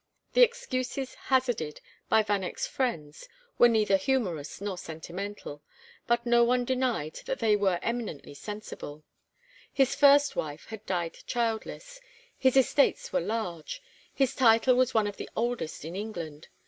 The 0.33 0.41
excuses 0.41 1.13
hazarded 1.13 1.79
by 2.09 2.23
Vanneck's 2.23 2.65
friends 2.65 3.29
were 3.59 3.69
neither 3.69 3.97
humorous 3.97 4.59
nor 4.59 4.75
sentimental, 4.75 5.61
but 6.07 6.25
no 6.25 6.43
one 6.43 6.65
denied 6.65 7.19
that 7.27 7.37
they 7.37 7.55
were 7.55 7.77
eminently 7.83 8.33
sensible: 8.33 9.03
his 9.71 9.93
first 9.93 10.35
wife 10.35 10.65
had 10.69 10.83
died 10.87 11.19
childless, 11.27 12.01
his 12.35 12.57
estates 12.57 13.13
were 13.13 13.21
large, 13.21 13.79
his 14.11 14.33
title 14.33 14.73
was 14.73 14.95
one 14.95 15.05
of 15.05 15.17
the 15.17 15.29
oldest 15.35 15.85
in 15.85 15.95
England. 15.95 16.47